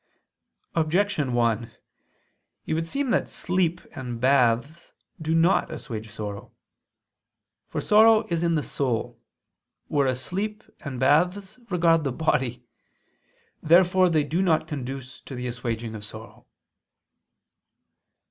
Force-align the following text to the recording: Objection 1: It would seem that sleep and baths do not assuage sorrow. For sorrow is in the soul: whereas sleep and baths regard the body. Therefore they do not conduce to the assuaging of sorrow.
Objection 0.73 1.33
1: 1.33 1.69
It 2.65 2.73
would 2.73 2.87
seem 2.87 3.11
that 3.11 3.29
sleep 3.29 3.81
and 3.95 4.19
baths 4.19 4.93
do 5.21 5.35
not 5.35 5.69
assuage 5.69 6.09
sorrow. 6.09 6.51
For 7.67 7.81
sorrow 7.81 8.25
is 8.31 8.41
in 8.41 8.55
the 8.55 8.63
soul: 8.63 9.21
whereas 9.89 10.19
sleep 10.19 10.63
and 10.79 10.99
baths 10.99 11.59
regard 11.69 12.03
the 12.03 12.11
body. 12.11 12.65
Therefore 13.61 14.09
they 14.09 14.23
do 14.23 14.41
not 14.41 14.67
conduce 14.67 15.21
to 15.21 15.35
the 15.35 15.45
assuaging 15.45 15.93
of 15.93 16.03
sorrow. 16.03 16.47